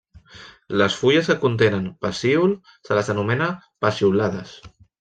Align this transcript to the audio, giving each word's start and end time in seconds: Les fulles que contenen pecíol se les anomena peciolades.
Les 0.81 0.95
fulles 1.01 1.29
que 1.31 1.35
contenen 1.43 1.85
pecíol 2.07 2.55
se 2.89 2.99
les 3.01 3.15
anomena 3.17 3.53
peciolades. 3.87 4.59